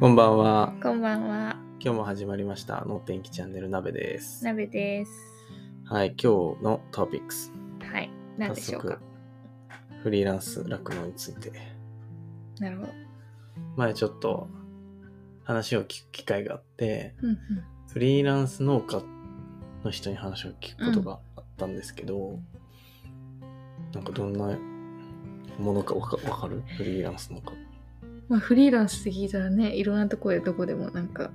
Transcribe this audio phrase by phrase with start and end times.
[0.00, 0.74] こんばんは。
[0.80, 1.56] こんばんは。
[1.80, 2.84] 今日も始まりました。
[2.84, 4.44] の天気チャンネル鍋です。
[4.44, 5.10] 鍋です。
[5.86, 7.52] はい、今日のトピックス。
[7.80, 8.08] はい。
[8.36, 9.00] 何でしょうか？
[10.04, 11.50] フリーランス酪農について。
[12.60, 12.92] なるほど。
[13.74, 14.48] 前ちょっと
[15.42, 17.38] 話を聞く機会があって、うんうん。
[17.92, 19.02] フリーランス農家
[19.82, 22.38] の人に話を聞くことがあったんですけど、
[23.92, 24.56] なんかどんな
[25.58, 26.62] ものかわかわかる？
[26.76, 27.52] フリーランス農家。
[28.28, 31.30] まあフリーランスって聞いたらね、いろんなとこでどこでもなんか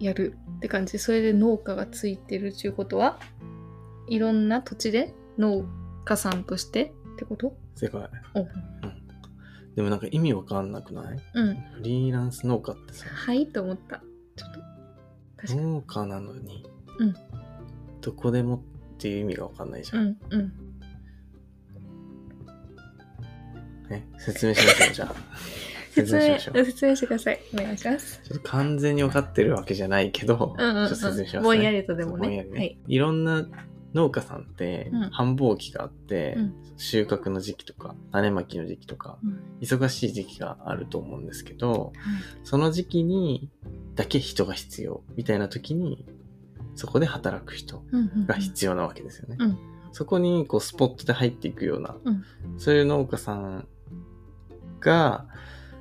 [0.00, 3.18] やるって感じで、それで農家がついてるっていうことは、
[4.08, 5.64] いろんな土地で農
[6.04, 7.56] 家さんとしてってこと？
[7.76, 8.08] 正解。
[8.34, 8.48] おうん。
[9.76, 11.18] でもなんか意味わかんなくない？
[11.34, 11.54] うん。
[11.54, 13.46] フリーランス農家ってさ、はい？
[13.46, 14.02] と思った。
[14.36, 14.60] ちょっと。
[15.36, 15.62] 確かに。
[15.62, 16.66] 農家なのに、
[16.98, 17.14] うん
[18.00, 18.60] どこでもっ
[18.98, 19.98] ていう意味がわかんないじゃ。
[20.00, 20.52] うんんうん。
[23.90, 25.14] ね、説明しましょう、じゃあ。
[26.06, 26.64] 説説明。
[26.64, 27.40] 説明してください。
[27.54, 28.20] お願いします。
[28.24, 31.40] ちょっと完全に分かってるわけじゃないけど、うんうん、ちょっと説明しますね。
[31.42, 32.44] ぼんやりとでもね。
[32.44, 32.46] ね。
[32.50, 32.98] はいい、。
[32.98, 33.46] ろんな
[33.94, 41.92] 農家さんってうん繁忙期があって、うん収穫の時期とか種まきの時期とかうん忙しい時期があると思うんですけど
[42.44, 43.50] その時期に
[43.96, 46.06] だけ人が必要みたいな時に
[46.76, 49.38] そこで働く人うんうんうんが必要なわけですよね。
[49.40, 49.58] うん
[49.90, 52.24] そこにこうスポットで入っていくような、うん
[52.58, 53.66] そういう農家さん
[54.78, 55.26] が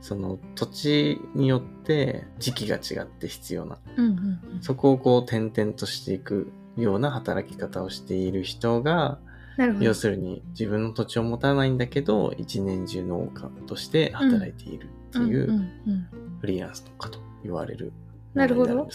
[0.00, 3.78] その土地によって時期が違って必要な。
[3.96, 4.12] うんうん
[4.54, 4.62] うん。
[4.62, 9.18] そこをこう転々としていくような働き方をしている人が。
[9.80, 16.08] 要するに自分の土地を持たないんだけど、一年中農家として働いているっていううん
[16.40, 17.92] フリーランス農家と言われる
[18.34, 18.88] なるほど。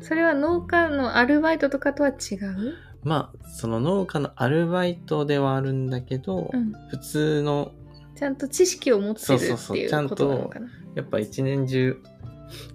[0.00, 7.72] それは農家のアルバイトとかとは違う、まあ、その農家のアルバイトではあるんだけど、うん、普通の、
[8.14, 10.68] ちゃんと知識を持ってるそうそうそうっていちゃんうこととなのかな？
[10.94, 12.00] やっぱ一年中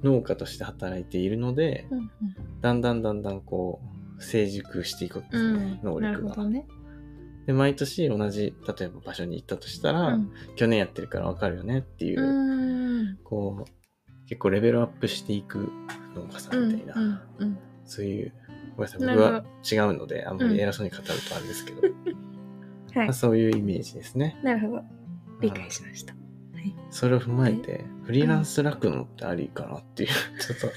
[0.04, 2.12] 農家として働いているので、うん
[2.62, 3.80] だんだんだんだんこ
[4.18, 6.44] う、成熟していくんですよね、うん能力が。
[6.46, 6.68] ね。
[7.46, 15.72] で、毎年同じ、例えば場所に行ったとしたら、うん去年やってるからわかるよねっていう、うんこう、結構レベルアップしていく
[16.16, 18.34] 農家さうんんみたいな、うんうんそういう、
[18.76, 21.82] ごめんなさい、僕は違うので、あんまり偉そうに語るとあれですけど、
[22.94, 24.38] はいまあ、そういうイメージですね。
[24.44, 24.84] なるほど。
[25.42, 26.14] 理解しました。
[26.14, 30.10] はい、それを踏まえて、フリーランス酪農ってありかなっていう、
[30.42, 30.72] ちょっ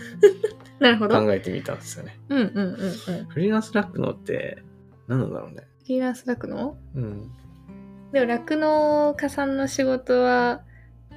[0.78, 1.14] なるほど。
[1.16, 2.18] と考えてみたんですよね。
[2.28, 3.26] うんうんうんうん。
[3.28, 4.62] フリーランス酪農って
[5.08, 5.66] 何なんだろうね。
[5.82, 7.30] フリーランス酪農うん。
[8.12, 10.62] でも酪農家さんの仕事は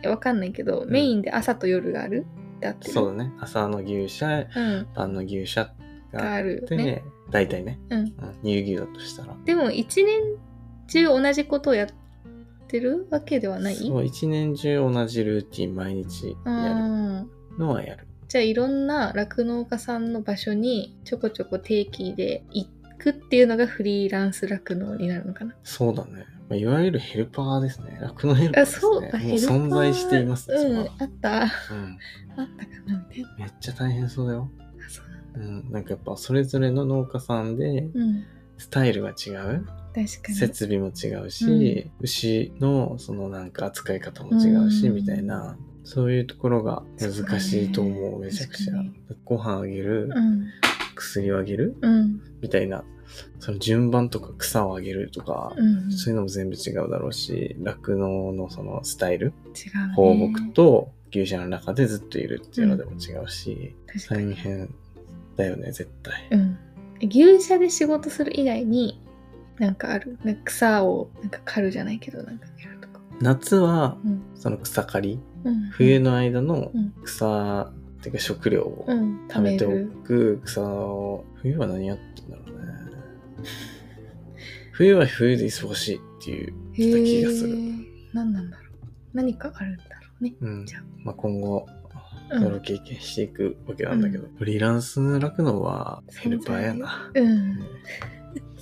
[0.06, 2.26] わかんないけど、んメインで朝と夜がある？
[2.58, 3.32] ってあってるそうだね。
[3.40, 4.88] 朝の牛舎、うん。
[4.96, 5.74] 晩の牛舎
[6.12, 7.04] ががあるよて、ね。
[7.32, 8.00] 大体ね、うん。
[8.00, 8.14] うん
[8.44, 9.36] 乳牛だとしたら。
[9.46, 10.22] でも一年
[10.88, 11.88] 中同じことをやっ
[12.68, 13.76] てるわけではない？
[13.76, 17.28] そう、一年中同じルーティン毎日うやん。
[17.28, 18.08] るのはやる。
[18.28, 22.68] じゃあいろんな酪農家さんの場所にちょこちょこ定期で行
[22.98, 25.56] くっていうのがフリーランス酪農になるのかな？
[25.64, 26.26] そうだね。
[26.48, 27.98] まあ、いわゆるヘルパーですね。
[28.02, 28.82] 酪農ヘルパーあ、ですね。
[28.82, 31.44] そう、もう存在していますね、うん、あった。
[31.44, 33.30] あはったかなみたいな。
[33.30, 33.42] うん。
[33.42, 34.52] めっちゃ大変そうだよ。
[34.60, 35.40] あ、そうなんだ。
[35.40, 35.72] うん。
[35.72, 38.24] なんかやっぱそれぞれの農家さんで、うん。
[38.58, 39.16] スタイルが違う。
[39.16, 39.85] 確かに。
[40.08, 45.58] 設備も違うし、牛のそのなんか扱い方も違うし、うんみたいな。
[45.86, 48.74] そういうところが難しいと思う、ねめちゃくちゃ。
[49.24, 50.48] ご飯あげる、うん。
[50.96, 52.22] 薬をあげるうん。
[52.42, 52.84] みたいな。
[53.40, 55.92] その順番とか草をあげるとか、うん。
[55.92, 59.94] そういうのも全部違うだろうし、酪農のそのスタイル、違う、ね。
[59.96, 63.76] 放牧と牛舎の中でずっといるっていうのでも違うし。
[64.10, 64.74] 大変
[65.38, 66.28] だよね、絶対。
[66.32, 66.58] うん。
[67.08, 69.05] 牛舎で仕事する以外に、
[69.60, 70.18] なんかある。
[70.24, 73.00] なんか草をなんか刈るじゃないけど、なんかやるとか。
[73.22, 74.22] 夏はうん。
[74.36, 79.88] その草刈り、うん、冬の間のうん草、っていうか食料をうん、貯めておる。
[80.04, 82.74] く草を、冬は何やってんだろうね。
[84.72, 88.88] 冬は冬で忙しいっていう気がするー何なんだろう。
[89.14, 89.90] 何かあるんだろ
[90.22, 90.34] うね。
[90.42, 90.84] うんじゃあ。
[91.04, 91.86] まあ、今後、うん
[92.42, 97.12] それを経験していくわけなんだけど、フリーランス酪農はヘルパーやな。
[97.14, 97.60] うん。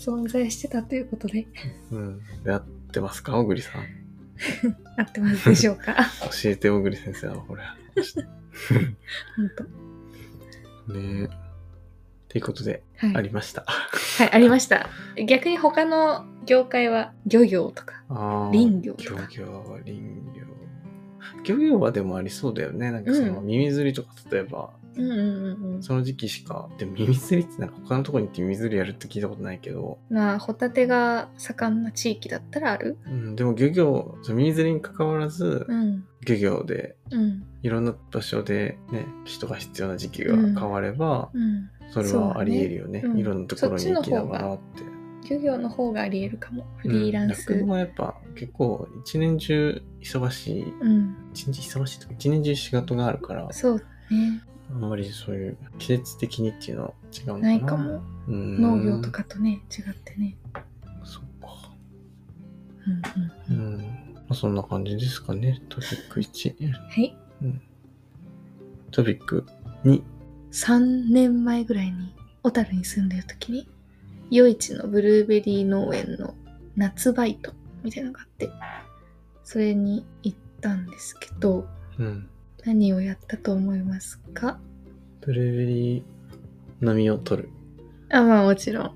[0.03, 1.47] 存在してたということで、
[1.91, 2.21] うん。
[2.45, 3.83] やってますか小栗さん？
[4.97, 5.95] 合ってますでしょうか？
[6.43, 7.63] 教えて小栗先生はこれ。
[9.37, 9.49] 本
[10.87, 10.93] 当。
[10.93, 11.25] ねえ。
[11.25, 11.29] っ
[12.33, 13.15] ていうことで、はい。
[13.15, 13.63] ありました。
[13.67, 14.89] はい、ありました。
[15.27, 18.03] 逆に他の業界は漁業とか。
[18.51, 20.43] 林業と漁か業、林業。
[21.45, 22.91] 漁業はでもありそうだよね。
[22.91, 25.83] なんかそのうん耳釣りとか例えばうんうんうんうん。
[25.83, 26.69] その時期しか。
[26.77, 36.05] でも耳釣りってなんか他のとこに行って耳釣りやるって聞いたことないけど、まあ、ホタテが盛んな地域だったらあるうん、でも漁業、その耳釣りに関わらず、うん。
[36.25, 37.43] 漁業でうん。
[37.61, 41.69] いろんな場所でね、人が必要な時期が変われば、うん。
[41.91, 43.01] それはあり得るよね。
[43.01, 44.93] ねうんいろんなところに行きながらって。
[45.29, 46.65] 漁業の方があり得るかも。
[46.77, 47.51] フリーランス。
[47.53, 51.15] うん、はやっぱ結構一年中忙しい、うん。
[51.33, 54.41] 一日忙しいとか一年中仕事があるから、そうだね。
[54.73, 57.47] あんまりそういう季節的にっていうのは違うのかな。
[57.47, 58.03] ないかも。
[58.27, 59.11] うん農業と。
[59.11, 60.35] かとね、違ってね。
[61.03, 61.71] そっか。
[63.49, 63.61] うんう。
[63.61, 63.77] うんん。
[63.79, 63.87] ま
[64.29, 65.61] あ、そんな感じですかね。
[65.69, 66.71] トピック1。
[66.71, 67.15] はい。
[68.91, 69.45] トピック
[69.83, 70.01] 2。
[70.51, 73.67] 3年前ぐらいに小樽に住んでる時に
[74.29, 76.35] 夜市のブルーベリー農園の
[76.75, 77.53] 夏バイト
[77.83, 78.49] みたいなのがあって
[79.43, 81.67] それに行ったんですけど
[81.97, 82.29] うん。
[82.65, 84.59] 何をやったと思いますか？
[85.21, 87.49] ブルーベリーの実を取る。
[88.09, 88.91] あまあもちろん。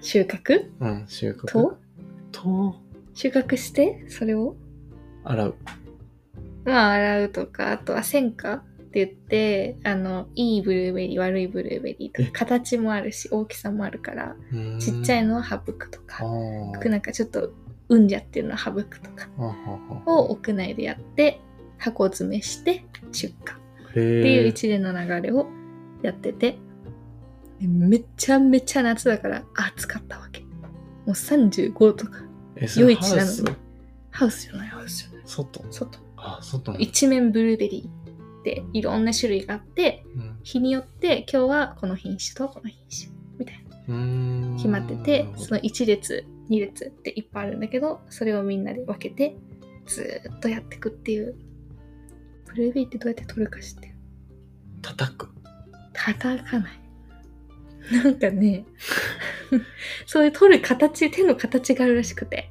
[0.00, 0.70] 収穫？
[0.80, 1.46] うん、収穫。
[1.46, 1.78] と？
[2.30, 2.76] と、
[3.14, 4.04] 収穫して？
[4.08, 4.56] それを？
[5.24, 5.54] 洗う。
[6.64, 12.30] まあ洗うとかあとは選果って言ってあのいいブルーベリー悪いブルーベリーとかえ？
[12.30, 14.36] 形もあるし大きさもあるから
[14.78, 17.52] ちっちゃいいのは省くとかなんかちょっと
[17.88, 21.40] うんじゃってるのは省くとかあははを屋内でやって
[21.82, 23.52] 箱詰めして出荷。
[23.52, 24.48] っへていうえ。
[24.48, 25.48] 一連の流れを
[26.02, 26.58] やってて。
[27.60, 30.40] でめちゃめちゃ夏だから暑かったわけ。
[30.40, 30.46] も
[31.08, 32.22] う35度とか。
[32.76, 33.56] 夜市なのに。
[34.10, 34.26] ハウス？
[34.26, 34.68] ハウスじゃない。
[34.68, 35.22] ハウスじゃない。
[35.26, 35.64] 外？
[35.70, 35.98] 外。
[36.16, 36.78] あ、外の。
[36.78, 40.38] 一面ブルーベリーでいろんな種類があってうん。
[40.42, 43.62] 日によって今日はこの品種とこの品種みたいな。
[44.56, 49.36] 決まっててその1列2列っていっぱいあるんだけどそれをみんなで分けて
[49.86, 51.34] ずーっとやっていくっていう
[52.54, 53.94] ブルーベリーってどうやって取るか知ってる？
[54.82, 55.28] 叩く。
[55.92, 56.72] 叩かない。
[58.04, 58.64] なんかね
[60.06, 62.50] そういう取る形手の形があるらしくて。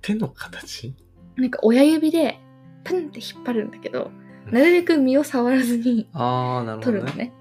[0.00, 0.94] 手の形？
[1.36, 2.38] なんか親指で
[2.84, 4.10] パンって引っ張るんだけど
[4.50, 6.98] なるべく身を触らずにああ、なるほどね。
[6.98, 7.32] 取るのね。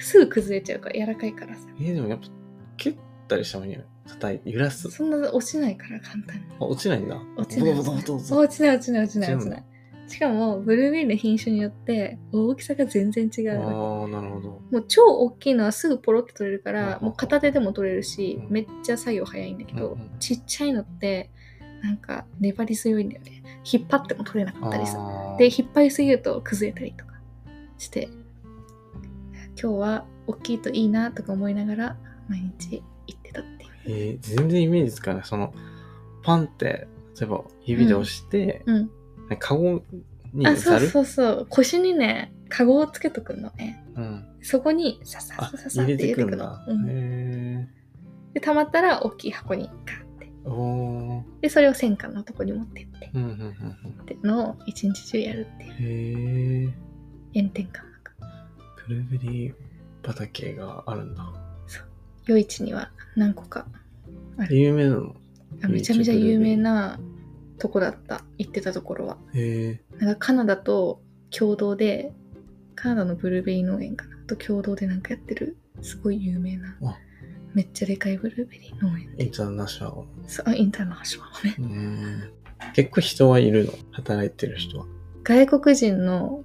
[0.00, 1.60] すぐ崩れちゃうから柔らかいからさ。
[1.78, 2.26] えーでもやっぱ、
[2.76, 2.96] 蹴っ
[3.28, 4.90] たりしたのに叩いて、揺らす。
[4.90, 6.44] そんな落ちないから簡単に。
[6.60, 7.20] あ、落ちないんだ。
[7.36, 7.72] 落ちない。
[7.74, 7.84] 落
[8.48, 9.64] ちない落ちない落ちない
[10.06, 13.58] しかもブルーベリーの品種によって大きさが全然違う。
[13.58, 14.48] のああ、なるほど。
[14.48, 17.04] もう超大きいのはすぐポロって取れるからうん。
[17.06, 18.52] もう片手でも取れるしうん。
[18.52, 21.30] めっちゃ作業早いんだけどうんうんちっちゃいのって
[21.82, 23.42] なんか粘り強いんだよね。
[23.70, 24.98] 引っ張っても取れなかったりさ
[25.38, 27.14] で引っ張りすぎると崩れたりとか
[27.78, 28.08] して
[29.60, 31.96] 今日は大きいといいなとか思いながら
[32.28, 33.70] 毎日行ってたっていう。
[33.86, 35.24] えー全然イメージつかない。
[35.24, 35.52] その、
[36.22, 36.88] パンって、
[37.20, 38.90] 例えば指で押して、うん
[39.38, 39.82] カゴ
[40.32, 41.46] にあそうそうそう。
[41.48, 43.84] 腰にねカゴをつけとくのね。
[43.96, 44.24] うん。
[44.42, 46.58] そこにささあささ、さってて入れてくの。
[48.34, 50.30] で溜まったら大きい箱にガーって。
[51.40, 53.10] でそれを戦艦のとこに持ってって。
[53.14, 53.50] うんうんうん
[54.02, 55.70] ってのを一日中やるっていう。
[55.70, 55.76] うん。
[55.76, 56.72] へ
[57.34, 57.40] え。
[57.40, 58.12] 炎天下の中。
[58.86, 59.54] ブルーベリー
[60.04, 61.24] 畑があるんだ。
[62.26, 63.66] 夜市には何個か
[64.48, 65.14] 有名なの？
[65.62, 66.98] あめちゃめちゃ有名な
[67.58, 69.16] とこだった行ってたところは。
[69.34, 70.04] へえ。
[70.04, 72.12] なんかカナダと共同で
[72.74, 74.16] カナダのブルーベリー農園かな。
[74.26, 76.96] と共同でなんかやってるすごい有名なあ。
[77.52, 79.14] めっちゃでかいブルーベリー農園。
[79.18, 80.06] インターナショナル。
[80.26, 81.56] そうあインターナショナルね。
[81.58, 82.72] うーん。
[82.74, 83.72] 結構人はいるの？
[83.92, 84.86] 働いてる人は。
[85.22, 86.42] 外国人の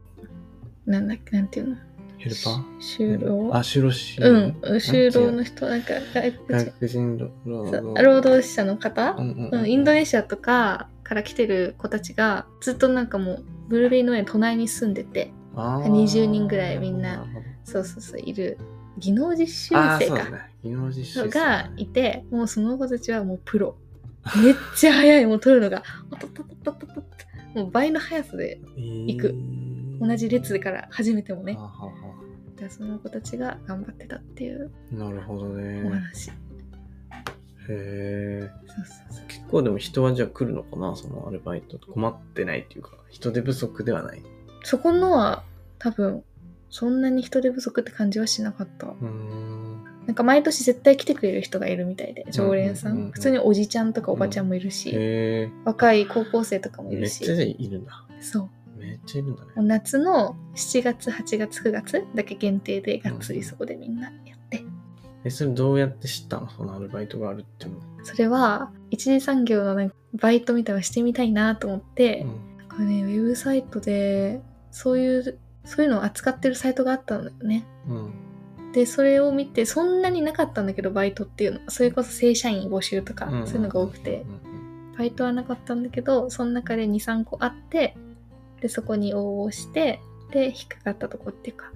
[0.86, 1.76] なんだっけなんていうの？
[2.18, 2.64] ヘルパー？
[2.80, 3.56] 就労？
[3.56, 4.22] あ、就労士。
[4.22, 4.58] うん。
[4.62, 6.66] 就労の人なんか外国人。
[6.66, 7.82] 外国人労そう。
[7.82, 9.16] 働労働者の方？
[9.18, 9.64] う、んうんう、うん。
[9.64, 9.72] ん。
[9.72, 15.92] インドネシアとかから来てる子たちがずっとなんかもうブルーベリー農園隣に住んでてあー。
[15.92, 17.26] 20人ぐらいみんな
[17.64, 18.60] そうそうそういる
[19.00, 20.52] 技能実習生か、ね。
[20.64, 21.30] 技能実習生。
[21.30, 23.76] がいてもうその子たちはもうプロ。
[24.44, 25.26] めっちゃ速い。
[25.26, 25.84] もう取るのが
[26.20, 27.02] とっとっとっとっと
[27.56, 29.36] もう倍の速さで行く。
[30.00, 31.58] 同じ列から始めてもね。
[32.62, 35.90] だその子たちが頑張ってたっていうあなるほどおね。
[35.90, 36.32] 話、
[37.70, 38.50] へえ。
[39.28, 40.96] 結構でも人はじゃあ来るのかな？
[40.96, 44.22] そのアルバイト困ってないっていうか人手不足ではない。
[44.64, 45.44] そこのは
[45.78, 46.24] 多分
[46.70, 49.84] そんなに人手不足って感じはしなかったうーん。
[50.06, 55.50] なんか毎年絶対来てくれる人がいるみたいで常連さん,、うんうんうんうん普通におじちゃんとかおばちゃんもいるし、へえ。
[55.66, 58.06] 若い高校生とかもいるしめっちゃいるんだ。
[58.20, 59.50] そうめっちゃいるんだね。
[59.56, 64.39] 夏の7月8月9月だけ限定でがっつりそこでみんなやって、
[65.24, 66.50] え、それどうやって知ったの？
[66.50, 67.80] そのアルバイトがあるっていうの。
[68.04, 77.66] それは一次産業のなんかバイトみたいなのしてみたいなと思って、うんこれねウェブサイトでそういうそういうのを扱ってるサイトがあったんだよね。
[77.88, 78.14] うん。
[78.72, 81.72] で、それを見て、そんなになかったんだけど、バイトっていうのは。
[81.72, 84.26] それこそ正社員募集とか、うんそういうのが多くて、
[84.98, 87.98] バイトはなかったんだけど、その中で2、3個あって、
[88.62, 90.00] で、そこに応募して、
[90.32, 91.72] で、引っかかったとこっていうか。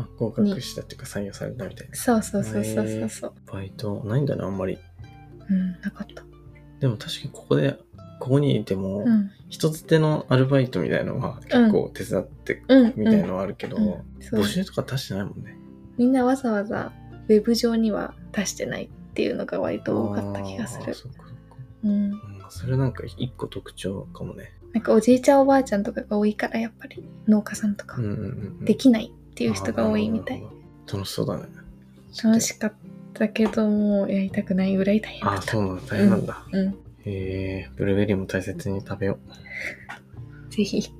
[0.00, 1.94] あ、合格したっていうか採用されたみたいな。
[1.96, 3.32] そうそうそうそうそうそう。
[3.52, 4.78] バイトないんだな、あんまり。
[5.48, 6.24] うん、なかった。
[6.80, 7.78] でも確かにここで、
[8.18, 9.30] ここにいても、うん。
[9.48, 12.92] 人づてのアルバイトみたいのは結構手伝ってうん。
[12.96, 13.76] みたいのはあるけど、
[14.32, 15.56] 募集とか出してないもんね。
[15.98, 16.92] みんなわざわざ
[17.28, 20.94] ウェブ上には出してないっていうのが割と多かった気がする。
[21.84, 21.90] うん。
[21.90, 24.52] うんそれなんか一個特徴かもね。
[24.72, 28.26] なんかおじいちゃんおばあちゃんとかが多いからやっぱり農家さんとかうんうんうんう
[28.62, 28.64] ん。
[28.64, 30.42] できないっていう人が多いみたい
[30.92, 31.44] 楽しそうだね。
[32.22, 32.72] 楽しかっ
[33.14, 35.52] たけどもうやりたくないぐらい大変だああ、った。
[35.52, 35.82] そうなんだ。
[35.86, 36.44] 大変なんだ。
[36.52, 36.68] うん。
[36.68, 36.74] へ
[37.06, 39.18] え、ブルーベリーも大切に食べよ
[40.50, 40.92] ぜひ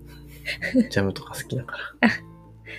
[0.74, 0.82] う。
[0.88, 2.10] ジャムとか好きだから。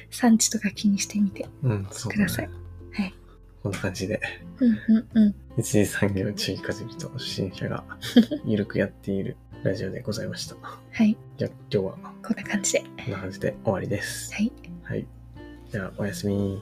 [0.09, 2.49] 産地とか気にしてみてうん、そうください。
[2.93, 3.13] はい。
[3.61, 4.19] こんな感じで、
[4.59, 5.35] うんうんうん。
[5.59, 7.83] 一次産業地域かじりと初心者が
[8.45, 10.55] ゆるくやっているラジオでございました。
[10.55, 11.15] はい。
[11.37, 12.79] じゃあ今日はこんな感じで。
[13.05, 14.33] こんな感じで終わりです。
[14.33, 14.51] はい。
[14.81, 15.05] はい。
[15.71, 16.61] じゃあおやすみ。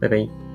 [0.00, 0.47] バイバイ。